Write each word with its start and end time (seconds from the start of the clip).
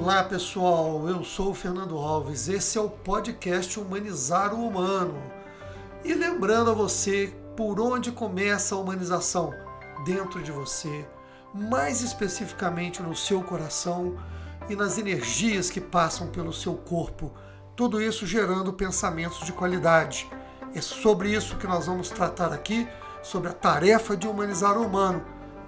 Olá 0.00 0.22
pessoal, 0.22 1.08
eu 1.08 1.24
sou 1.24 1.50
o 1.50 1.54
Fernando 1.54 1.98
Alves. 1.98 2.48
Esse 2.48 2.78
é 2.78 2.80
o 2.80 2.88
podcast 2.88 3.80
Humanizar 3.80 4.54
o 4.54 4.64
Humano. 4.64 5.20
E 6.04 6.14
lembrando 6.14 6.70
a 6.70 6.72
você 6.72 7.34
por 7.56 7.80
onde 7.80 8.12
começa 8.12 8.76
a 8.76 8.78
humanização 8.78 9.52
dentro 10.06 10.40
de 10.40 10.52
você, 10.52 11.04
mais 11.52 12.00
especificamente 12.00 13.02
no 13.02 13.14
seu 13.16 13.42
coração 13.42 14.16
e 14.68 14.76
nas 14.76 14.98
energias 14.98 15.68
que 15.68 15.80
passam 15.80 16.28
pelo 16.28 16.52
seu 16.52 16.74
corpo. 16.74 17.34
Tudo 17.74 18.00
isso 18.00 18.24
gerando 18.24 18.72
pensamentos 18.72 19.44
de 19.44 19.52
qualidade. 19.52 20.30
É 20.76 20.80
sobre 20.80 21.30
isso 21.30 21.56
que 21.56 21.66
nós 21.66 21.86
vamos 21.86 22.08
tratar 22.08 22.52
aqui, 22.52 22.88
sobre 23.20 23.50
a 23.50 23.52
tarefa 23.52 24.16
de 24.16 24.28
humanizar 24.28 24.78
o 24.78 24.86
humano. 24.86 25.24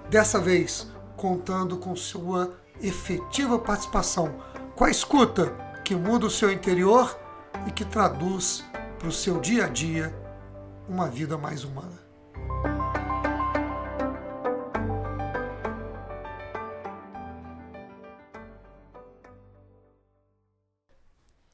Dessa 0.09 0.39
vez, 0.39 0.89
contando 1.17 1.77
com 1.77 1.93
sua 1.97 2.60
efetiva 2.81 3.59
participação 3.59 4.35
com 4.75 4.85
a 4.85 4.89
escuta 4.89 5.51
que 5.83 5.95
muda 5.95 6.25
o 6.25 6.29
seu 6.29 6.51
interior 6.51 7.17
e 7.67 7.71
que 7.71 7.85
traduz 7.85 8.63
para 8.97 9.07
o 9.07 9.11
seu 9.11 9.39
dia 9.39 9.65
a 9.65 9.67
dia 9.67 10.13
uma 10.87 11.07
vida 11.07 11.37
mais 11.37 11.63
humana. 11.63 11.99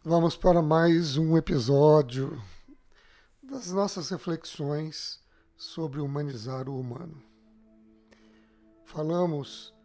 Vamos 0.04 0.38
para 0.38 0.62
mais 0.62 1.18
um 1.18 1.36
episódio 1.36 2.42
das 3.44 3.72
nossas 3.72 4.10
reflexões 4.10 5.20
sobre 5.58 6.00
humanizar 6.00 6.70
o 6.70 6.80
humano. 6.80 7.22
Falamos 8.86 9.77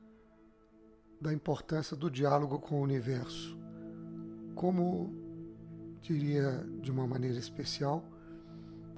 da 1.22 1.32
importância 1.32 1.96
do 1.96 2.10
diálogo 2.10 2.58
com 2.58 2.80
o 2.80 2.82
universo. 2.82 3.56
Como 4.56 5.14
diria 6.02 6.66
de 6.82 6.90
uma 6.90 7.06
maneira 7.06 7.38
especial, 7.38 8.04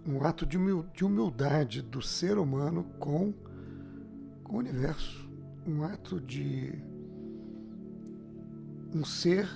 um 0.07 0.25
ato 0.25 0.47
de 0.47 1.05
humildade 1.05 1.83
do 1.83 2.01
ser 2.01 2.39
humano 2.39 2.85
com, 2.99 3.35
o 4.49 4.57
universo. 4.57 5.29
Um 5.67 5.83
ato 5.83 6.21
de 6.21 6.73
um 8.95 9.05
ser 9.05 9.49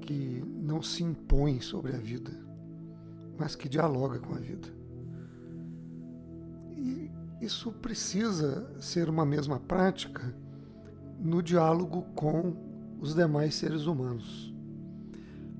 que 0.00 0.42
não 0.46 0.82
se 0.82 1.02
impõe 1.02 1.60
sobre 1.60 1.94
a 1.94 1.98
vida, 1.98 2.30
mas 3.38 3.56
que 3.56 3.68
dialoga 3.68 4.18
com 4.18 4.34
a 4.34 4.38
vida. 4.38 4.68
E 6.76 7.10
isso 7.40 7.72
precisa 7.72 8.70
ser 8.78 9.08
uma 9.08 9.24
mesma 9.24 9.58
prática 9.58 10.34
no 11.18 11.42
diálogo 11.42 12.02
com 12.14 12.54
os 13.00 13.14
demais 13.14 13.54
seres 13.54 13.86
humanos. 13.86 14.54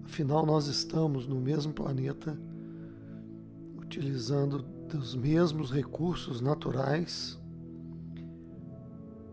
Afinal, 0.04 0.46
nós 0.46 0.66
estamos 0.66 1.26
no 1.26 1.40
mesmo 1.40 1.72
planeta, 1.72 2.38
utilizando 3.76 4.64
dos 4.88 5.14
mesmos 5.14 5.70
recursos 5.70 6.40
naturais 6.40 7.38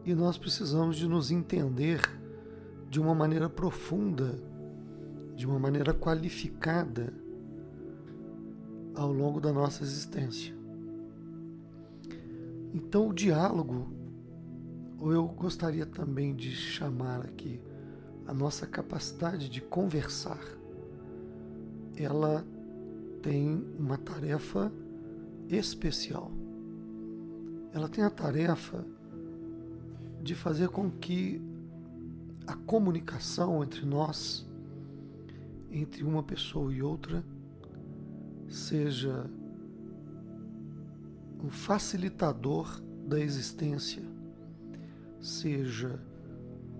e 0.06 0.14
nós 0.14 0.38
precisamos 0.38 0.98
de 0.98 1.08
nos 1.08 1.32
entender 1.32 2.02
de 2.90 3.00
uma 3.00 3.16
maneira 3.16 3.50
profunda, 3.50 4.38
de 5.36 5.48
uma 5.48 5.58
maneira 5.58 5.94
qualificada 5.94 7.14
ao 8.96 9.12
longo 9.12 9.40
da 9.40 9.52
nossa 9.52 9.84
existência. 9.84 10.54
Então, 12.74 13.10
o 13.10 13.14
diálogo 13.14 13.88
eu 15.02 15.28
gostaria 15.28 15.86
também 15.86 16.36
de 16.36 16.52
chamar 16.52 17.22
aqui 17.22 17.60
a 18.26 18.34
nossa 18.34 18.66
capacidade 18.66 19.50
de 19.50 19.62
conversar. 19.62 20.40
Ela 21.96 22.46
tem 23.22 23.66
uma 23.78 23.98
tarefa 23.98 24.72
especial. 25.50 26.32
Ela 27.74 27.90
tem 27.90 28.04
a 28.04 28.10
tarefa 28.10 28.86
de 30.22 30.36
fazer 30.36 30.70
com 30.70 30.90
que 30.90 31.42
a 32.48 32.56
comunicação 32.56 33.64
entre 33.64 33.86
nós, 33.86 34.48
entre 35.72 36.04
uma 36.04 36.24
pessoa 36.24 36.74
e 36.74 36.82
outra, 36.82 37.24
seja 38.48 39.30
um 41.44 41.50
facilitador 41.50 42.82
da 43.06 43.20
existência 43.20 44.13
seja 45.24 46.00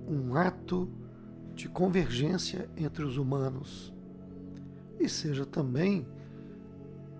um 0.08 0.36
ato 0.36 0.90
de 1.56 1.70
convergência 1.70 2.70
entre 2.76 3.04
os 3.04 3.18
humanos 3.18 3.94
e 5.00 5.10
seja 5.10 5.46
também, 5.46 6.08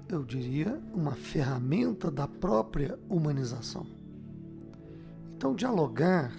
eu 0.08 0.24
diria, 0.24 0.80
uma 0.94 1.16
ferramenta 1.16 2.12
da 2.12 2.28
própria 2.28 3.00
humanização. 3.10 3.86
Então, 5.36 5.56
dialogar, 5.56 6.32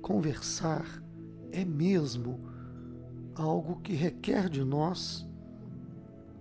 conversar, 0.00 1.02
é 1.52 1.64
mesmo 1.64 2.40
algo 3.34 3.80
que 3.80 3.92
requer 3.92 4.48
de 4.48 4.64
nós 4.64 5.28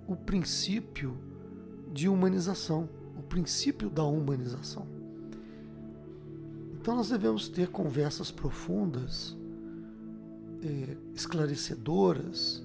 o 0.07 0.15
princípio 0.15 1.17
de 1.91 2.07
humanização, 2.07 2.87
o 3.17 3.23
princípio 3.23 3.89
da 3.89 4.03
humanização. 4.03 4.94
Então 6.85 6.97
nós 6.97 7.09
devemos 7.09 7.47
ter 7.47 7.69
conversas 7.69 8.29
profundas, 8.29 9.35
é, 10.61 10.95
esclarecedoras, 11.15 12.63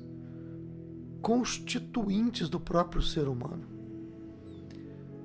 constituintes 1.22 2.47
do 2.50 2.60
próprio 2.60 3.00
ser 3.00 3.26
humano. 3.26 3.66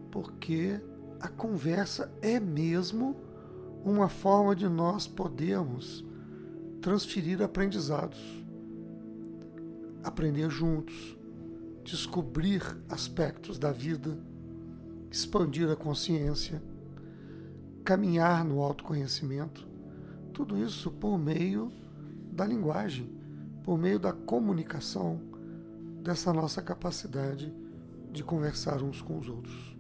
Porque 0.09 0.79
a 1.19 1.28
conversa 1.28 2.09
é 2.22 2.39
mesmo 2.39 3.17
uma 3.84 4.07
forma 4.07 4.55
de 4.55 4.69
nós 4.69 5.07
podermos 5.07 6.05
transferir 6.79 7.41
aprendizados, 7.41 8.22
aprender 10.05 10.50
juntos, 10.50 11.17
descobrir 11.84 12.61
aspectos 12.88 13.59
da 13.59 13.73
vida, 13.73 14.17
expandir 15.11 15.69
a 15.69 15.75
consciência 15.75 16.63
caminhar 17.85 18.44
no 18.44 18.62
autoconhecimento. 18.62 19.66
Tudo 20.34 20.57
isso 20.57 20.90
por 20.90 21.19
meio 21.19 21.72
da 22.31 22.44
linguagem, 22.44 23.07
por 23.63 23.78
meio 23.78 24.00
da 24.00 24.12
comunicação, 24.12 25.22
dessa 26.01 26.34
nossa 26.34 26.62
capacidade 26.62 27.53
de 28.12 28.23
conversar 28.23 28.81
uns 28.81 29.01
com 29.01 29.19
os 29.19 29.29
outros. 29.29 29.78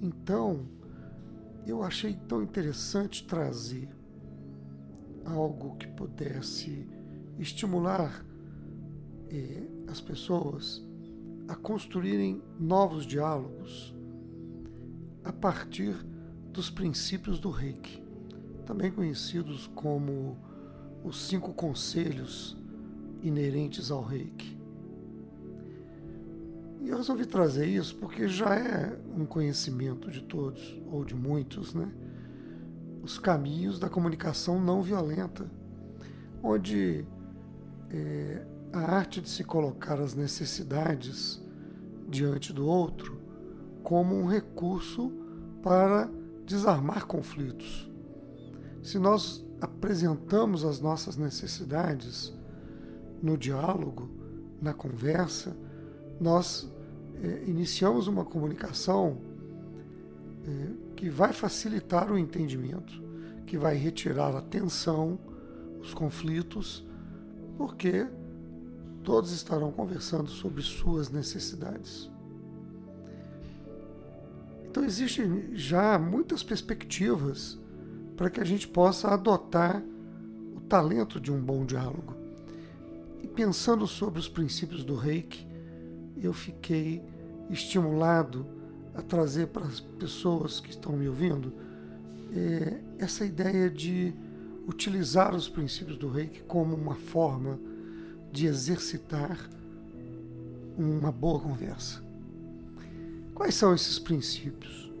Então, 0.00 0.66
eu 1.66 1.82
achei 1.82 2.14
tão 2.28 2.42
interessante 2.42 3.24
trazer 3.24 3.88
algo 5.24 5.76
que 5.76 5.86
pudesse 5.86 6.88
estimular 7.38 8.24
eh, 9.30 9.62
as 9.86 10.00
pessoas 10.00 10.84
a 11.46 11.54
construírem 11.54 12.42
novos 12.58 13.06
diálogos 13.06 13.94
a 15.24 15.32
partir 15.32 16.11
dos 16.52 16.70
princípios 16.70 17.40
do 17.40 17.50
reiki, 17.50 18.02
também 18.66 18.90
conhecidos 18.90 19.66
como 19.74 20.36
os 21.02 21.26
cinco 21.26 21.52
conselhos 21.52 22.56
inerentes 23.22 23.90
ao 23.90 24.02
reiki. 24.02 24.60
E 26.82 26.88
eu 26.88 26.96
resolvi 26.96 27.24
trazer 27.24 27.66
isso 27.66 27.96
porque 27.96 28.28
já 28.28 28.54
é 28.54 28.98
um 29.16 29.24
conhecimento 29.24 30.10
de 30.10 30.20
todos, 30.20 30.80
ou 30.86 31.04
de 31.04 31.14
muitos, 31.14 31.72
né? 31.72 31.90
Os 33.02 33.18
caminhos 33.18 33.78
da 33.78 33.88
comunicação 33.88 34.60
não 34.60 34.82
violenta, 34.82 35.50
onde 36.42 37.04
é, 37.90 38.44
a 38.72 38.80
arte 38.80 39.20
de 39.20 39.28
se 39.28 39.44
colocar 39.44 40.00
as 40.00 40.14
necessidades 40.14 41.40
diante 42.08 42.52
do 42.52 42.66
outro 42.66 43.20
como 43.82 44.14
um 44.14 44.26
recurso 44.26 45.12
para 45.62 46.10
desarmar 46.46 47.06
conflitos. 47.06 47.90
Se 48.82 48.98
nós 48.98 49.44
apresentamos 49.60 50.64
as 50.64 50.80
nossas 50.80 51.16
necessidades 51.16 52.32
no 53.22 53.38
diálogo, 53.38 54.10
na 54.60 54.74
conversa, 54.74 55.56
nós 56.20 56.68
é, 57.22 57.44
iniciamos 57.46 58.08
uma 58.08 58.24
comunicação 58.24 59.18
é, 60.44 60.92
que 60.96 61.08
vai 61.08 61.32
facilitar 61.32 62.10
o 62.10 62.18
entendimento, 62.18 63.02
que 63.46 63.56
vai 63.56 63.76
retirar 63.76 64.36
a 64.36 64.40
tensão, 64.40 65.18
os 65.80 65.94
conflitos, 65.94 66.84
porque 67.56 68.06
todos 69.02 69.32
estarão 69.32 69.70
conversando 69.72 70.30
sobre 70.30 70.62
suas 70.62 71.10
necessidades. 71.10 72.11
Então 74.72 74.86
existem 74.86 75.50
já 75.52 75.98
muitas 75.98 76.42
perspectivas 76.42 77.58
para 78.16 78.30
que 78.30 78.40
a 78.40 78.44
gente 78.44 78.66
possa 78.66 79.08
adotar 79.08 79.82
o 80.56 80.60
talento 80.62 81.20
de 81.20 81.30
um 81.30 81.38
bom 81.38 81.66
diálogo. 81.66 82.16
E 83.22 83.28
pensando 83.28 83.86
sobre 83.86 84.18
os 84.18 84.30
princípios 84.30 84.82
do 84.82 84.96
reiki, 84.96 85.46
eu 86.16 86.32
fiquei 86.32 87.02
estimulado 87.50 88.46
a 88.94 89.02
trazer 89.02 89.48
para 89.48 89.66
as 89.66 89.78
pessoas 89.78 90.58
que 90.58 90.70
estão 90.70 90.92
me 90.96 91.06
ouvindo 91.06 91.52
é, 92.34 92.80
essa 92.98 93.26
ideia 93.26 93.68
de 93.68 94.14
utilizar 94.66 95.34
os 95.34 95.50
princípios 95.50 95.98
do 95.98 96.08
reiki 96.08 96.40
como 96.44 96.74
uma 96.74 96.94
forma 96.94 97.60
de 98.32 98.46
exercitar 98.46 99.38
uma 100.78 101.12
boa 101.12 101.40
conversa. 101.40 102.11
Quais 103.34 103.54
são 103.54 103.74
esses 103.74 103.98
princípios? 103.98 104.92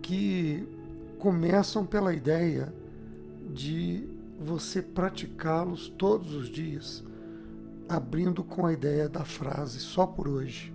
Que 0.00 0.66
começam 1.18 1.86
pela 1.86 2.12
ideia 2.12 2.72
de 3.52 4.08
você 4.40 4.82
praticá-los 4.82 5.88
todos 5.88 6.34
os 6.34 6.48
dias, 6.48 7.04
abrindo 7.88 8.42
com 8.42 8.66
a 8.66 8.72
ideia 8.72 9.08
da 9.08 9.24
frase 9.24 9.78
só 9.78 10.06
por 10.06 10.26
hoje. 10.26 10.74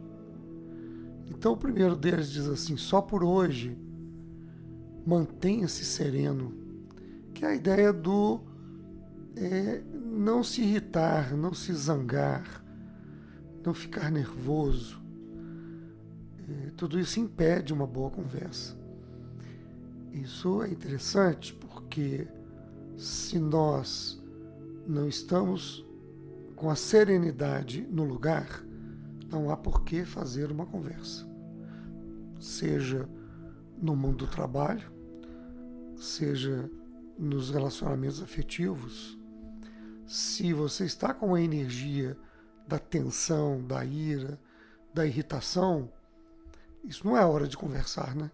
Então, 1.30 1.54
o 1.54 1.58
primeiro 1.58 1.96
deles 1.96 2.32
diz 2.32 2.48
assim: 2.48 2.78
só 2.78 3.02
por 3.02 3.24
hoje, 3.24 3.78
mantenha-se 5.06 5.84
sereno, 5.84 6.54
que 7.34 7.44
é 7.44 7.50
a 7.50 7.56
ideia 7.56 7.92
do 7.92 8.40
é, 9.36 9.82
não 9.94 10.44
se 10.44 10.62
irritar, 10.62 11.36
não 11.36 11.54
se 11.54 11.74
zangar, 11.74 12.64
não 13.64 13.74
ficar 13.74 14.10
nervoso. 14.12 15.02
Tudo 16.76 17.00
isso 17.00 17.20
impede 17.20 17.74
uma 17.74 17.88
boa 17.88 18.10
conversa. 18.10 18.78
Isso 20.12 20.64
é 20.64 20.70
interessante 20.70 21.54
porque 21.54 22.28
se 22.96 23.40
nós 23.40 24.22
não 24.88 25.08
estamos 25.08 25.86
com 26.56 26.70
a 26.70 26.76
serenidade 26.76 27.82
no 27.90 28.04
lugar, 28.04 28.64
não 29.30 29.50
há 29.52 29.58
por 29.58 29.84
que 29.84 30.06
fazer 30.06 30.52
uma 30.52 30.66
conversa. 30.66 31.28
Seja 32.40 33.08
no 33.82 33.96
mundo 33.96 34.26
do 34.26 34.28
trabalho, 34.28 34.92
seja 35.96 36.70
nos 37.18 37.50
relacionamentos 37.50 38.22
afetivos, 38.22 39.18
se 40.06 40.54
você 40.54 40.86
está 40.86 41.14
com 41.14 41.36
a 41.36 41.42
energia 41.42 42.18
da 42.68 42.80
tensão, 42.80 43.62
da 43.66 43.84
ira, 43.84 44.40
da 44.94 45.06
irritação, 45.06 45.92
isso 46.88 47.06
não 47.06 47.18
é 47.18 47.26
hora 47.26 47.48
de 47.48 47.58
conversar, 47.58 48.16
né? 48.16 48.32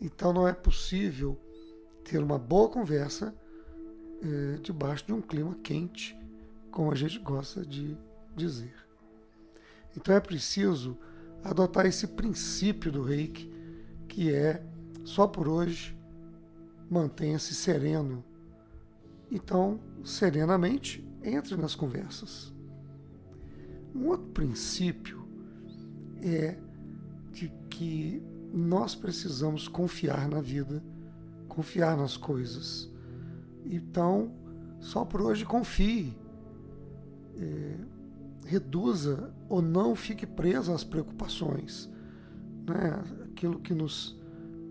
Então 0.00 0.32
não 0.32 0.46
é 0.46 0.52
possível 0.52 1.40
ter 2.04 2.18
uma 2.18 2.38
boa 2.38 2.68
conversa 2.68 3.34
é, 4.22 4.58
debaixo 4.58 5.06
de 5.06 5.12
um 5.12 5.20
clima 5.22 5.54
quente, 5.62 6.18
como 6.70 6.90
a 6.90 6.94
gente 6.94 7.18
gosta 7.20 7.64
de 7.64 7.96
dizer. 8.34 8.74
Então 9.96 10.14
é 10.14 10.20
preciso 10.20 10.98
adotar 11.44 11.86
esse 11.86 12.06
princípio 12.08 12.90
do 12.90 13.02
reiki, 13.02 13.50
que 14.08 14.32
é 14.32 14.64
só 15.04 15.26
por 15.26 15.48
hoje 15.48 15.96
mantenha-se 16.90 17.54
sereno. 17.54 18.24
Então, 19.30 19.78
serenamente, 20.04 21.06
entre 21.22 21.56
nas 21.56 21.74
conversas. 21.74 22.52
Um 23.94 24.08
outro 24.08 24.26
princípio 24.28 25.26
é 26.22 26.56
que 27.78 28.20
nós 28.52 28.96
precisamos 28.96 29.68
confiar 29.68 30.28
na 30.28 30.40
vida, 30.40 30.82
confiar 31.46 31.96
nas 31.96 32.16
coisas. 32.16 32.90
Então, 33.64 34.32
só 34.80 35.04
por 35.04 35.22
hoje 35.22 35.44
confie. 35.44 36.18
É, 37.36 37.76
reduza 38.46 39.32
ou 39.48 39.62
não 39.62 39.94
fique 39.94 40.26
preso 40.26 40.72
às 40.72 40.82
preocupações. 40.82 41.88
Né? 42.66 43.00
Aquilo 43.30 43.60
que 43.60 43.72
nos 43.72 44.20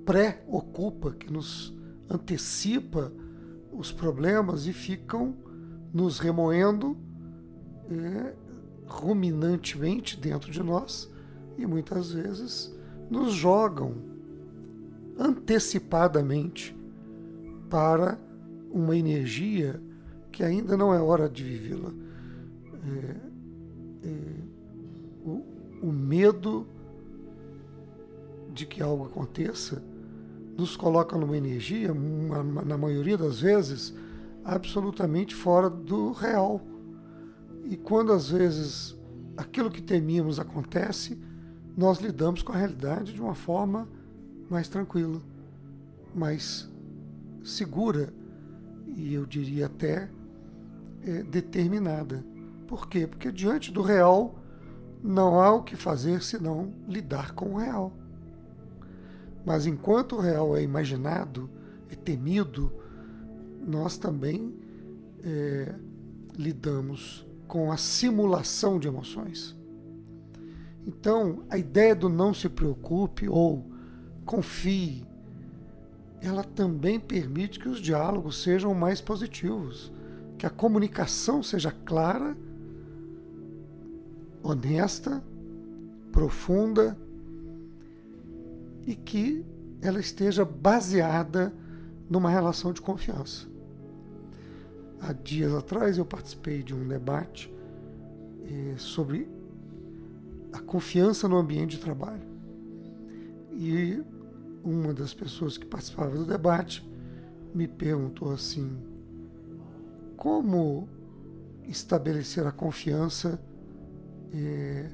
pré-ocupa, 0.05 1.13
que 1.13 1.31
nos 1.31 1.73
antecipa 2.09 3.09
os 3.71 3.89
problemas 3.89 4.67
e 4.67 4.73
ficam 4.73 5.33
nos 5.93 6.19
remoendo 6.19 6.97
é, 7.89 8.35
ruminantemente 8.85 10.17
dentro 10.17 10.51
de 10.51 10.61
nós 10.61 11.09
e 11.57 11.65
muitas 11.65 12.11
vezes 12.11 12.76
nos 13.09 13.33
jogam 13.33 13.95
antecipadamente 15.17 16.75
para 17.69 18.19
uma 18.71 18.95
energia 18.95 19.81
que 20.31 20.43
ainda 20.43 20.77
não 20.77 20.93
é 20.93 21.01
hora 21.01 21.29
de 21.29 21.43
vivê-la. 21.43 21.91
É, 22.85 24.07
é, 24.07 24.11
o, 25.25 25.43
o 25.81 25.91
medo 25.91 26.67
de 28.53 28.65
que 28.65 28.81
algo 28.81 29.05
aconteça 29.05 29.83
nos 30.57 30.75
coloca 30.75 31.15
numa 31.15 31.37
energia, 31.37 31.93
na 32.65 32.77
maioria 32.77 33.17
das 33.17 33.39
vezes, 33.39 33.93
absolutamente 34.43 35.35
fora 35.35 35.69
do 35.69 36.11
real. 36.11 36.61
E 37.65 37.77
quando 37.77 38.11
às 38.11 38.29
vezes 38.29 38.97
aquilo 39.35 39.69
que 39.69 39.81
temíamos 39.81 40.39
acontece, 40.39 41.17
nós 41.77 41.99
lidamos 41.99 42.41
com 42.41 42.51
a 42.51 42.57
realidade 42.57 43.13
de 43.13 43.21
uma 43.21 43.35
forma 43.35 43.87
mais 44.49 44.67
tranquila, 44.67 45.21
mais 46.15 46.67
segura 47.43 48.11
e 48.87 49.13
eu 49.13 49.27
diria 49.27 49.67
até 49.67 50.09
é, 51.03 51.21
determinada. 51.21 52.25
Por 52.67 52.89
quê? 52.89 53.05
Porque 53.05 53.31
diante 53.31 53.71
do 53.71 53.83
real 53.83 54.39
não 55.03 55.39
há 55.39 55.53
o 55.53 55.61
que 55.61 55.75
fazer 55.75 56.23
senão 56.23 56.73
lidar 56.87 57.33
com 57.33 57.53
o 57.53 57.57
real. 57.57 57.93
Mas 59.45 59.67
enquanto 59.67 60.15
o 60.15 60.19
real 60.19 60.57
é 60.57 60.63
imaginado, 60.63 61.47
é 61.89 61.95
temido, 61.95 62.71
nós 63.65 63.97
também 63.97 64.53
é, 65.23 65.75
lidamos 66.35 67.25
com 67.47 67.71
a 67.71 67.77
simulação 67.77 68.79
de 68.79 68.87
emoções. 68.87 69.56
Então, 70.87 71.43
a 71.49 71.57
ideia 71.57 71.93
do 71.93 72.07
não 72.07 72.33
se 72.33 72.47
preocupe 72.47 73.27
ou 73.27 73.69
confie, 74.25 75.05
ela 76.21 76.45
também 76.45 76.97
permite 76.97 77.59
que 77.59 77.67
os 77.67 77.79
diálogos 77.79 78.41
sejam 78.41 78.73
mais 78.73 79.01
positivos, 79.01 79.91
que 80.37 80.45
a 80.45 80.49
comunicação 80.49 81.43
seja 81.43 81.71
clara, 81.71 82.37
honesta, 84.41 85.21
profunda 86.09 86.97
e 88.85 88.95
que 88.95 89.45
ela 89.81 89.99
esteja 89.99 90.45
baseada 90.45 91.53
numa 92.09 92.29
relação 92.29 92.71
de 92.71 92.81
confiança. 92.81 93.45
Há 95.01 95.11
dias 95.11 95.53
atrás 95.53 95.97
eu 95.97 96.05
participei 96.05 96.63
de 96.63 96.73
um 96.73 96.87
debate 96.87 97.53
eh, 98.45 98.75
sobre 98.77 99.36
confiança 100.67 101.27
no 101.27 101.37
ambiente 101.37 101.77
de 101.77 101.79
trabalho. 101.79 102.21
E 103.51 104.03
uma 104.63 104.93
das 104.93 105.13
pessoas 105.13 105.57
que 105.57 105.65
participava 105.65 106.15
do 106.15 106.25
debate 106.25 106.87
me 107.55 107.67
perguntou 107.67 108.31
assim: 108.31 108.77
como 110.15 110.87
estabelecer 111.63 112.45
a 112.45 112.51
confiança 112.51 113.41
é, 114.31 114.91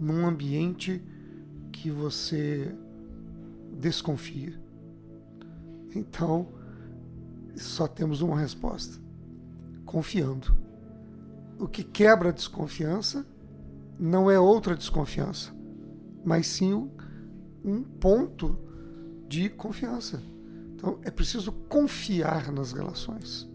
num 0.00 0.26
ambiente 0.26 1.04
que 1.70 1.90
você 1.90 2.74
desconfia? 3.78 4.58
Então, 5.94 6.48
só 7.54 7.86
temos 7.86 8.22
uma 8.22 8.38
resposta: 8.38 8.98
confiando. 9.84 10.56
O 11.58 11.68
que 11.68 11.84
quebra 11.84 12.30
a 12.30 12.32
desconfiança 12.32 13.26
não 13.98 14.30
é 14.30 14.38
outra 14.38 14.76
desconfiança, 14.76 15.54
mas 16.24 16.46
sim 16.46 16.90
um 17.64 17.82
ponto 17.82 18.58
de 19.28 19.48
confiança. 19.48 20.22
Então 20.74 20.98
é 21.02 21.10
preciso 21.10 21.52
confiar 21.52 22.52
nas 22.52 22.72
relações, 22.72 23.48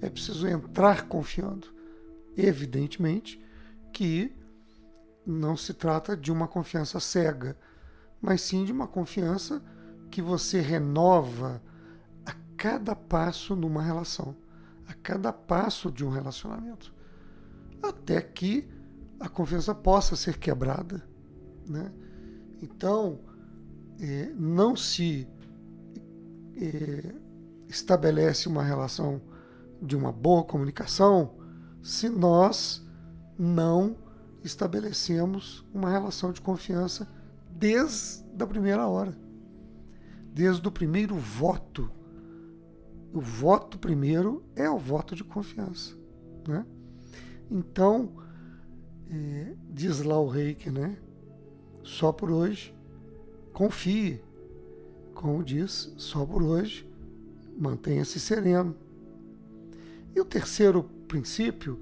é 0.00 0.08
preciso 0.08 0.46
entrar 0.46 1.06
confiando. 1.06 1.68
Evidentemente 2.36 3.42
que 3.92 4.32
não 5.26 5.56
se 5.56 5.74
trata 5.74 6.16
de 6.16 6.30
uma 6.30 6.46
confiança 6.46 7.00
cega, 7.00 7.56
mas 8.20 8.40
sim 8.40 8.64
de 8.64 8.72
uma 8.72 8.86
confiança 8.86 9.62
que 10.10 10.22
você 10.22 10.60
renova 10.60 11.62
a 12.24 12.32
cada 12.56 12.94
passo 12.94 13.54
numa 13.54 13.82
relação, 13.82 14.34
a 14.86 14.94
cada 14.94 15.32
passo 15.32 15.90
de 15.90 16.04
um 16.04 16.10
relacionamento, 16.10 16.94
até 17.82 18.20
que 18.20 18.68
a 19.20 19.28
confiança 19.28 19.74
possa 19.74 20.16
ser 20.16 20.38
quebrada. 20.38 21.02
Né? 21.66 21.92
Então, 22.62 23.20
é, 24.00 24.32
não 24.36 24.76
se 24.76 25.28
é, 26.56 27.14
estabelece 27.68 28.48
uma 28.48 28.62
relação 28.62 29.20
de 29.80 29.96
uma 29.96 30.12
boa 30.12 30.44
comunicação 30.44 31.36
se 31.82 32.08
nós 32.08 32.84
não 33.38 33.96
estabelecemos 34.42 35.64
uma 35.72 35.90
relação 35.90 36.32
de 36.32 36.40
confiança 36.40 37.08
desde 37.50 38.24
a 38.42 38.46
primeira 38.46 38.86
hora, 38.86 39.16
desde 40.32 40.66
o 40.66 40.72
primeiro 40.72 41.16
voto. 41.16 41.90
O 43.12 43.20
voto 43.20 43.78
primeiro 43.78 44.44
é 44.54 44.68
o 44.68 44.78
voto 44.78 45.14
de 45.14 45.24
confiança. 45.24 45.96
Né? 46.46 46.64
Então, 47.50 48.12
é, 49.10 49.54
diz 49.70 50.02
lá 50.02 50.20
o 50.20 50.28
reiki, 50.28 50.70
né? 50.70 50.96
Só 51.82 52.12
por 52.12 52.30
hoje, 52.30 52.74
confie. 53.52 54.20
Como 55.14 55.42
diz, 55.42 55.92
só 55.96 56.24
por 56.24 56.42
hoje, 56.42 56.88
mantenha-se 57.58 58.20
sereno. 58.20 58.76
E 60.14 60.20
o 60.20 60.24
terceiro 60.24 60.84
princípio, 61.08 61.80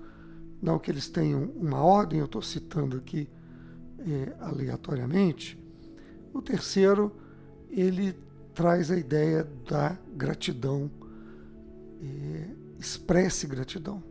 não 0.62 0.78
que 0.78 0.90
eles 0.90 1.08
tenham 1.08 1.44
uma 1.56 1.82
ordem, 1.82 2.18
eu 2.18 2.24
estou 2.24 2.40
citando 2.40 2.96
aqui 2.96 3.28
é, 3.98 4.34
aleatoriamente, 4.40 5.58
o 6.32 6.40
terceiro, 6.40 7.14
ele 7.70 8.14
traz 8.54 8.90
a 8.90 8.96
ideia 8.96 9.44
da 9.68 9.98
gratidão. 10.14 10.90
É, 12.02 12.50
expresse 12.78 13.46
gratidão. 13.46 14.02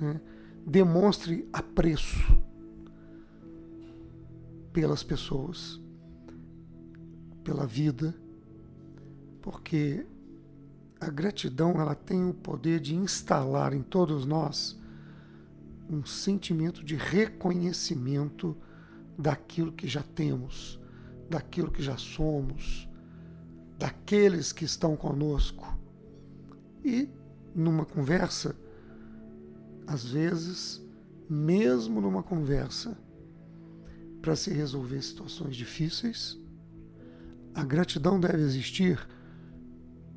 Né? 0.00 0.20
Demonstre 0.64 1.48
apreço 1.52 2.45
pelas 4.76 5.02
pessoas, 5.02 5.80
pela 7.42 7.66
vida, 7.66 8.14
porque 9.40 10.04
a 11.00 11.08
gratidão 11.08 11.80
ela 11.80 11.94
tem 11.94 12.28
o 12.28 12.34
poder 12.34 12.78
de 12.78 12.94
instalar 12.94 13.72
em 13.72 13.82
todos 13.82 14.26
nós 14.26 14.78
um 15.88 16.04
sentimento 16.04 16.84
de 16.84 16.94
reconhecimento 16.94 18.54
daquilo 19.16 19.72
que 19.72 19.88
já 19.88 20.02
temos, 20.02 20.78
daquilo 21.30 21.70
que 21.70 21.82
já 21.82 21.96
somos, 21.96 22.86
daqueles 23.78 24.52
que 24.52 24.66
estão 24.66 24.94
conosco. 24.94 25.74
E 26.84 27.08
numa 27.54 27.86
conversa, 27.86 28.54
às 29.86 30.04
vezes, 30.04 30.84
mesmo 31.30 31.98
numa 31.98 32.22
conversa, 32.22 33.05
para 34.26 34.34
se 34.34 34.52
resolver 34.52 35.00
situações 35.02 35.54
difíceis, 35.54 36.36
a 37.54 37.62
gratidão 37.62 38.18
deve 38.18 38.42
existir 38.42 38.98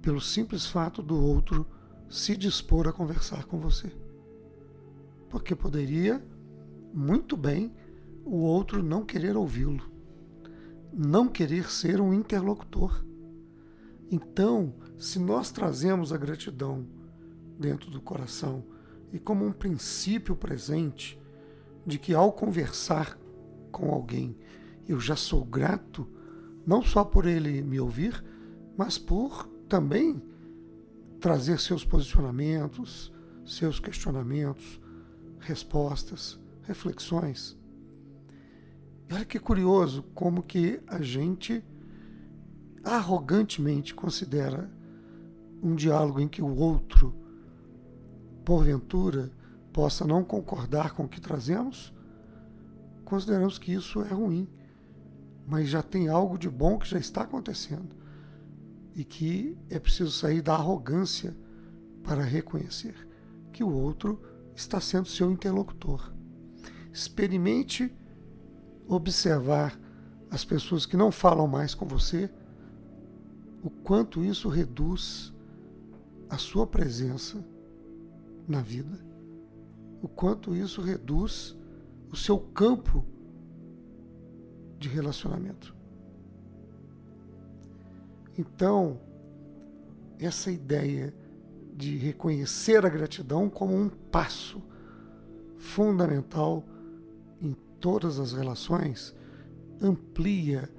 pelo 0.02 0.20
simples 0.20 0.66
fato 0.66 1.04
do 1.04 1.16
outro 1.16 1.64
se 2.10 2.36
dispor 2.36 2.88
a 2.88 2.92
conversar 2.92 3.44
com 3.46 3.60
você. 3.60 3.92
Porque 5.30 5.56
poderia, 5.56 6.26
muito 6.92 7.38
bem, 7.38 7.72
o 8.26 8.38
outro 8.38 8.82
não 8.82 9.06
querer 9.06 9.38
ouvi-lo, 9.38 9.92
não 10.92 11.28
querer 11.28 11.70
ser 11.70 12.02
um 12.02 12.12
interlocutor. 12.12 13.06
Então, 14.10 14.74
se 14.98 15.20
nós 15.20 15.52
trazemos 15.52 16.12
a 16.12 16.18
gratidão 16.18 16.84
dentro 17.60 17.92
do 17.92 18.02
coração 18.02 18.66
e 19.14 19.20
como 19.20 19.46
um 19.46 19.52
princípio 19.52 20.36
presente 20.36 21.22
de 21.86 22.00
que 22.00 22.16
ao 22.16 22.34
conversar 22.34 23.16
com 23.72 23.92
alguém. 23.92 24.36
Eu 24.88 25.00
já 25.00 25.16
sou 25.16 25.44
grato, 25.44 26.08
não 26.66 26.82
só 26.82 27.04
por 27.04 27.26
ele 27.26 27.62
me 27.62 27.80
ouvir, 27.80 28.24
mas 28.78 28.98
por 28.98 29.48
também 29.68 30.22
trazer 31.20 31.60
seus 31.60 31.84
posicionamentos, 31.84 33.14
seus 33.46 33.80
questionamentos, 33.80 34.80
respostas, 35.40 36.40
reflexões. 36.64 37.58
E 39.10 39.14
olha 39.14 39.26
que 39.26 39.40
curioso 39.40 40.04
como 40.14 40.44
que 40.44 40.80
a 40.88 41.02
gente 41.02 41.64
arrogantemente 42.84 43.94
considera 43.94 44.72
um 45.62 45.76
diálogo 45.76 46.20
em 46.20 46.28
que 46.28 46.42
o 46.42 46.56
outro, 46.56 47.14
porventura, 48.46 49.32
possa 49.74 50.06
não 50.06 50.24
concordar 50.24 50.94
com 50.94 51.04
o 51.04 51.08
que 51.08 51.20
trazemos, 51.20 51.94
consideramos 53.10 53.58
que 53.58 53.74
isso 53.74 54.02
é 54.02 54.14
ruim, 54.14 54.48
mas 55.48 55.68
já 55.68 55.82
tem 55.82 56.08
algo 56.08 56.38
de 56.38 56.50
bom 56.50 56.78
que 56.78 56.88
já 56.88 57.00
está 57.00 57.24
acontecendo 57.24 57.96
e 58.96 59.04
que 59.04 59.58
é 59.70 59.80
preciso 59.80 60.12
sair 60.12 60.42
da 60.42 60.54
arrogância 60.54 61.36
para 62.04 62.22
reconhecer 62.22 62.96
que 63.52 63.64
o 63.64 63.72
outro 63.72 64.22
está 64.56 64.80
sendo 64.80 65.08
seu 65.08 65.32
interlocutor. 65.32 66.14
Experimente 66.94 67.92
observar 68.88 69.80
as 70.30 70.46
pessoas 70.46 70.86
que 70.86 70.96
não 70.96 71.12
falam 71.12 71.48
mais 71.48 71.74
com 71.74 71.86
você, 71.86 72.30
o 73.64 73.70
quanto 73.70 74.24
isso 74.24 74.48
reduz 74.50 75.34
a 76.30 76.38
sua 76.38 76.68
presença 76.68 77.44
na 78.48 78.62
vida, 78.62 79.00
o 80.02 80.08
quanto 80.08 80.56
isso 80.56 80.82
reduz 80.82 81.58
o 82.12 82.16
seu 82.16 82.40
campo 82.40 83.06
de 84.78 84.88
relacionamento. 84.88 85.76
Então, 88.38 89.00
essa 90.18 90.52
ideia 90.52 91.14
de 91.76 91.98
reconhecer 91.98 92.86
a 92.86 92.90
gratidão 92.90 93.50
como 93.50 93.76
um 93.76 93.90
passo 93.90 94.62
fundamental 95.58 96.64
em 97.42 97.54
todas 97.80 98.20
as 98.20 98.34
relações 98.34 99.16
amplia 99.82 100.70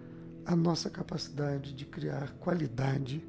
a 0.45 0.57
nossa 0.57 0.91
capacidade 0.91 1.73
de 1.73 1.87
criar 1.87 2.33
qualidade 2.35 3.25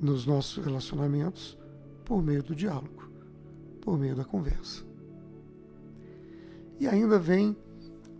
nos 0.00 0.26
nossos 0.26 0.64
relacionamentos 0.64 1.58
por 2.04 2.22
meio 2.22 2.42
do 2.42 2.54
diálogo, 2.54 3.10
por 3.80 3.98
meio 3.98 4.14
da 4.14 4.24
conversa. 4.24 4.84
E 6.78 6.88
ainda 6.88 7.18
vem 7.18 7.56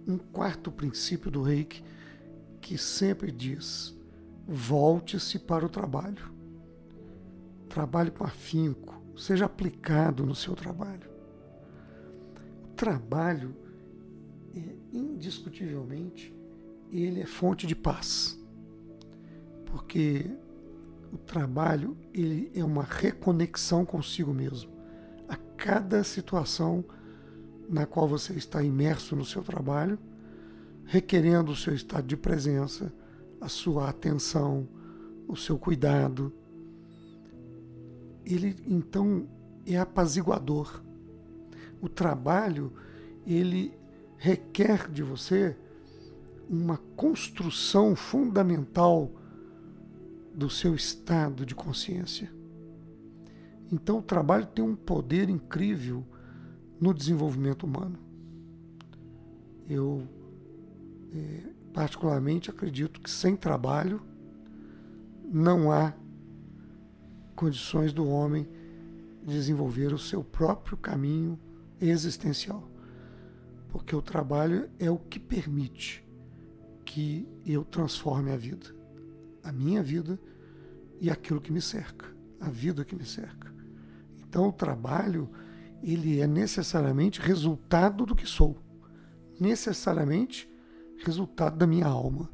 um 0.06 0.18
quarto 0.18 0.70
princípio 0.70 1.30
do 1.30 1.42
reiki 1.42 1.82
que 2.60 2.78
sempre 2.78 3.30
diz: 3.30 3.94
volte-se 4.46 5.38
para 5.38 5.66
o 5.66 5.68
trabalho. 5.68 6.32
Trabalhe 7.68 8.10
com 8.10 8.24
afinco, 8.24 9.02
seja 9.16 9.46
aplicado 9.46 10.24
no 10.24 10.34
seu 10.34 10.54
trabalho. 10.54 11.10
O 12.64 12.68
trabalho, 12.74 13.54
é, 14.54 14.76
indiscutivelmente, 14.92 16.34
ele 16.90 17.20
é 17.20 17.26
fonte 17.26 17.66
de 17.66 17.74
paz. 17.74 18.38
Porque 19.66 20.30
o 21.12 21.18
trabalho 21.18 21.96
ele 22.12 22.50
é 22.54 22.64
uma 22.64 22.84
reconexão 22.84 23.84
consigo 23.84 24.32
mesmo. 24.32 24.72
A 25.28 25.36
cada 25.36 26.04
situação 26.04 26.84
na 27.74 27.86
qual 27.86 28.06
você 28.06 28.34
está 28.34 28.62
imerso 28.62 29.16
no 29.16 29.24
seu 29.24 29.42
trabalho, 29.42 29.98
requerendo 30.84 31.50
o 31.50 31.56
seu 31.56 31.74
estado 31.74 32.06
de 32.06 32.16
presença, 32.16 32.94
a 33.40 33.48
sua 33.48 33.88
atenção, 33.88 34.68
o 35.26 35.34
seu 35.34 35.58
cuidado. 35.58 36.32
Ele 38.24 38.54
então 38.64 39.26
é 39.66 39.76
apaziguador. 39.76 40.84
O 41.80 41.88
trabalho, 41.88 42.72
ele 43.26 43.76
requer 44.18 44.88
de 44.88 45.02
você 45.02 45.56
uma 46.48 46.78
construção 46.94 47.96
fundamental 47.96 49.10
do 50.32 50.48
seu 50.48 50.76
estado 50.76 51.44
de 51.44 51.56
consciência. 51.56 52.32
Então 53.72 53.98
o 53.98 54.02
trabalho 54.02 54.46
tem 54.46 54.64
um 54.64 54.76
poder 54.76 55.28
incrível 55.28 56.06
no 56.80 56.92
desenvolvimento 56.92 57.64
humano. 57.64 57.98
Eu, 59.68 60.06
é, 61.12 61.42
particularmente, 61.72 62.50
acredito 62.50 63.00
que 63.00 63.10
sem 63.10 63.36
trabalho 63.36 64.02
não 65.24 65.72
há 65.72 65.94
condições 67.34 67.92
do 67.92 68.06
homem 68.06 68.46
desenvolver 69.26 69.92
o 69.92 69.98
seu 69.98 70.22
próprio 70.22 70.76
caminho 70.76 71.38
existencial. 71.80 72.68
Porque 73.70 73.96
o 73.96 74.02
trabalho 74.02 74.68
é 74.78 74.90
o 74.90 74.98
que 74.98 75.18
permite 75.18 76.04
que 76.84 77.26
eu 77.44 77.64
transforme 77.64 78.30
a 78.30 78.36
vida, 78.36 78.66
a 79.42 79.50
minha 79.50 79.82
vida 79.82 80.18
e 81.00 81.10
aquilo 81.10 81.40
que 81.40 81.50
me 81.50 81.60
cerca, 81.60 82.06
a 82.40 82.48
vida 82.48 82.84
que 82.84 82.94
me 82.94 83.04
cerca. 83.04 83.52
Então, 84.20 84.48
o 84.48 84.52
trabalho 84.52 85.28
ele 85.92 86.20
é 86.20 86.26
necessariamente 86.26 87.20
resultado 87.20 88.06
do 88.06 88.16
que 88.16 88.26
sou, 88.26 88.56
necessariamente 89.38 90.50
resultado 91.04 91.56
da 91.56 91.66
minha 91.66 91.86
alma. 91.86 92.30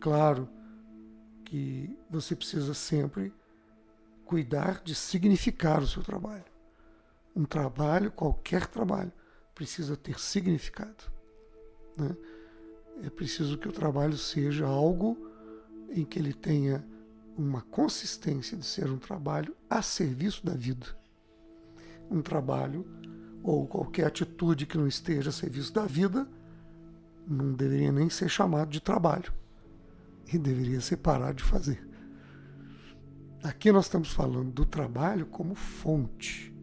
Claro 0.00 0.48
que 1.44 1.98
você 2.08 2.36
precisa 2.36 2.72
sempre 2.72 3.34
cuidar 4.24 4.80
de 4.82 4.94
significar 4.94 5.82
o 5.82 5.86
seu 5.86 6.02
trabalho. 6.02 6.44
Um 7.34 7.44
trabalho, 7.44 8.12
qualquer 8.12 8.66
trabalho, 8.66 9.12
precisa 9.54 9.96
ter 9.96 10.20
significado. 10.20 11.10
Né? 11.96 12.16
É 13.02 13.10
preciso 13.10 13.58
que 13.58 13.68
o 13.68 13.72
trabalho 13.72 14.16
seja 14.16 14.66
algo 14.66 15.16
em 15.90 16.04
que 16.04 16.18
ele 16.18 16.32
tenha 16.32 16.86
uma 17.36 17.62
consistência 17.62 18.56
de 18.56 18.64
ser 18.64 18.90
um 18.90 18.98
trabalho 18.98 19.56
a 19.68 19.82
serviço 19.82 20.44
da 20.44 20.54
vida. 20.54 21.01
Um 22.10 22.22
trabalho 22.22 22.86
ou 23.42 23.66
qualquer 23.66 24.06
atitude 24.06 24.66
que 24.66 24.78
não 24.78 24.86
esteja 24.86 25.30
a 25.30 25.32
serviço 25.32 25.72
da 25.72 25.86
vida 25.86 26.28
não 27.26 27.52
deveria 27.52 27.92
nem 27.92 28.08
ser 28.10 28.28
chamado 28.28 28.70
de 28.70 28.80
trabalho 28.80 29.32
e 30.32 30.38
deveria 30.38 30.80
ser 30.80 30.98
parado 30.98 31.38
de 31.38 31.44
fazer. 31.44 31.86
Aqui 33.42 33.72
nós 33.72 33.86
estamos 33.86 34.12
falando 34.12 34.52
do 34.52 34.64
trabalho 34.64 35.26
como 35.26 35.54
fonte, 35.54 36.54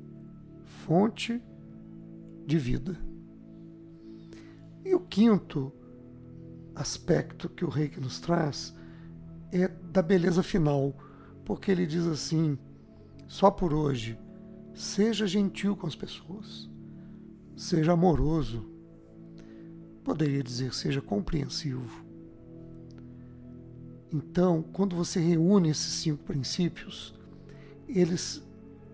fonte 0.63 1.41
de 2.45 2.57
vida. 2.57 2.97
E 4.85 4.95
o 4.95 5.01
quinto 5.01 5.73
aspecto 6.73 7.49
que 7.49 7.65
o 7.65 7.69
reiki 7.69 7.99
nos 7.99 8.19
traz 8.19 8.73
é 9.51 9.67
da 9.67 10.01
beleza 10.01 10.41
final, 10.41 10.95
porque 11.43 11.69
ele 11.69 11.85
diz 11.85 12.05
assim: 12.07 12.57
só 13.27 13.51
por 13.51 13.73
hoje, 13.73 14.17
seja 14.79 15.27
gentil 15.27 15.75
com 15.75 15.85
as 15.85 15.95
pessoas, 15.95 16.69
seja 17.53 17.91
amoroso, 17.91 18.65
poderia 20.05 20.41
dizer, 20.41 20.73
seja 20.73 21.01
compreensivo. 21.01 22.05
Então, 24.11 24.63
quando 24.71 24.95
você 24.95 25.19
reúne 25.19 25.69
esses 25.69 25.91
cinco 26.01 26.23
princípios, 26.23 27.13
eles 27.89 28.41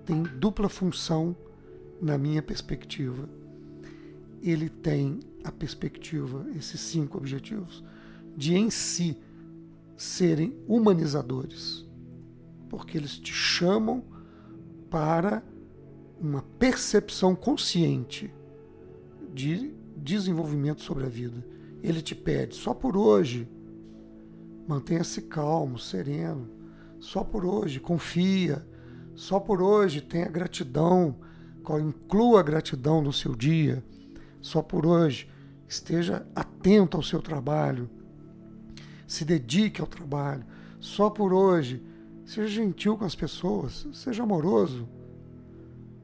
têm 0.06 0.24
dupla 0.24 0.68
função 0.68 1.38
na 2.01 2.18
minha 2.18 2.42
perspectiva. 2.42 3.30
Ele 4.42 4.70
tem 4.70 5.20
a 5.44 5.51
perspectiva, 5.51 6.48
esses 6.56 6.82
cinco 6.82 7.20
objetivos, 7.20 7.84
de 8.36 8.56
em 8.56 8.72
si 8.72 9.15
serem 9.96 10.58
humanizadores, 10.68 11.86
porque 12.70 12.98
eles 12.98 13.20
te 13.20 13.32
chamam 13.32 14.04
para 14.89 15.44
uma 16.25 16.44
percepção 16.58 17.36
consciente 17.36 18.34
de 19.34 19.74
desenvolvimento 19.96 20.82
sobre 20.82 21.05
a 21.05 21.10
vida. 21.10 21.46
Ele 21.84 22.01
te 22.01 22.15
pede, 22.15 22.55
só 22.55 22.74
por 22.74 22.98
hoje, 22.98 23.48
mantenha-se 24.67 25.22
calmo, 25.24 25.77
sereno, 25.77 26.50
só 27.00 27.24
por 27.24 27.46
hoje, 27.46 27.79
confia, 27.79 28.65
só 29.13 29.39
por 29.39 29.62
hoje 29.62 30.01
tenha 30.01 30.27
gratidão, 30.27 31.15
inclua 31.82 32.39
a 32.39 32.44
gratidão 32.44 33.01
no 33.01 33.13
seu 33.13 33.36
dia, 33.36 33.84
só 34.41 34.62
por 34.62 34.86
hoje 34.86 35.29
esteja 35.67 36.25
atento 36.36 36.98
ao 36.98 37.03
seu 37.03 37.22
trabalho, 37.22 37.89
se 39.08 39.24
dedique 39.24 39.82
ao 39.82 39.88
trabalho. 39.88 40.46
Só 40.79 41.10
por 41.10 41.34
hoje, 41.34 41.82
seja 42.25 42.48
gentil 42.48 42.98
com 42.98 43.05
as 43.05 43.15
pessoas, 43.15 43.88
seja 43.94 44.24
amoroso, 44.24 44.88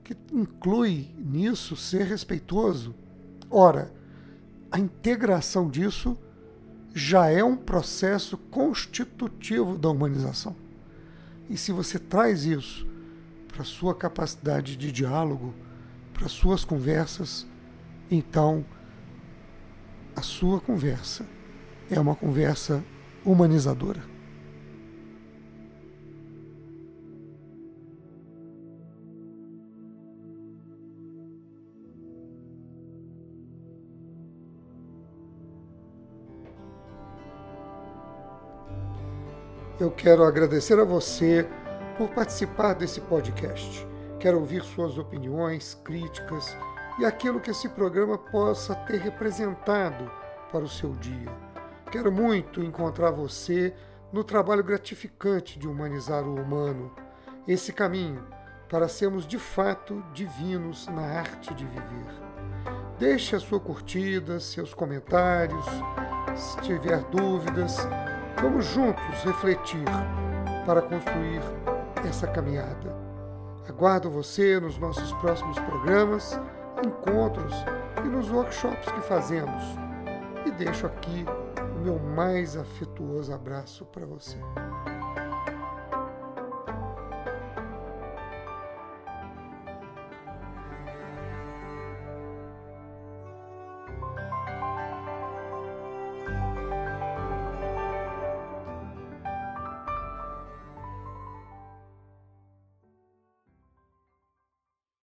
que 0.04 0.16
inclui 0.32 1.10
nisso 1.18 1.76
ser 1.76 2.04
respeitoso. 2.06 2.94
Ora, 3.50 3.92
a 4.72 4.80
integração 4.80 5.70
disso 5.70 6.18
já 6.94 7.28
é 7.28 7.44
um 7.44 7.56
processo 7.56 8.38
constitutivo 8.38 9.78
da 9.78 9.90
humanização. 9.90 10.56
E 11.50 11.58
se 11.58 11.72
você 11.72 12.00
traz 12.00 12.46
isso 12.46 12.88
para 13.48 13.64
sua 13.64 13.94
capacidade 13.94 14.76
de 14.76 14.92
diálogo, 14.92 15.54
para 16.14 16.28
suas 16.28 16.64
conversas, 16.64 17.46
então 18.10 18.66
a 20.16 20.22
sua 20.22 20.60
conversa 20.60 21.26
é 21.90 22.00
uma 22.00 22.16
conversa 22.16 22.84
humanizadora. 23.26 24.11
Eu 39.82 39.90
quero 39.90 40.24
agradecer 40.24 40.78
a 40.78 40.84
você 40.84 41.50
por 41.98 42.08
participar 42.10 42.76
desse 42.76 43.02
podcast. 43.02 43.88
Quero 44.20 44.38
ouvir 44.38 44.62
suas 44.62 44.96
opiniões, 45.00 45.74
críticas 45.84 46.56
e 47.00 47.04
aquilo 47.04 47.40
que 47.40 47.50
esse 47.50 47.68
programa 47.68 48.16
possa 48.16 48.76
ter 48.76 49.00
representado 49.00 50.08
para 50.52 50.64
o 50.64 50.70
seu 50.70 50.92
dia. 50.92 51.32
Quero 51.92 52.12
muito 52.12 52.62
encontrar 52.62 53.10
você 53.10 53.74
no 54.14 54.24
trabalho 54.24 54.64
gratificante 54.64 55.58
de 55.58 55.68
humanizar 55.68 56.26
o 56.26 56.40
humano, 56.40 56.94
esse 57.48 57.74
caminho 57.74 58.24
para 58.70 58.88
sermos 58.88 59.26
de 59.26 59.40
fato 59.40 60.06
divinos 60.14 60.86
na 60.90 61.02
arte 61.02 61.56
de 61.56 61.66
viver. 61.66 62.22
Deixe 63.00 63.36
a 63.36 63.40
sua 63.40 63.60
curtida, 63.60 64.40
seus 64.40 64.76
comentários, 64.76 65.66
se 66.36 66.62
tiver 66.62 67.02
dúvidas, 67.06 67.78
vamos 68.42 68.66
juntos 68.66 69.24
refletir 69.24 69.86
para 70.66 70.82
construir 70.82 71.42
essa 72.08 72.28
caminhada. 72.28 72.96
Aguardo 73.70 74.10
você 74.10 74.60
nos 74.60 74.78
nossos 74.80 75.14
próximos 75.14 75.58
programas 75.60 76.40
encontros 76.84 77.54
e 78.04 78.08
nos 78.08 78.30
workshops 78.32 78.92
que 78.92 79.02
fazemos. 79.02 79.64
E 80.46 80.52
deixo 80.52 80.88
aqui 80.88 81.26
o 81.76 81.84
meu 81.84 82.00
mais 82.00 82.58
afetuoso 82.58 83.32
abraço 83.32 83.86
para 83.86 84.06
você. 84.06 84.38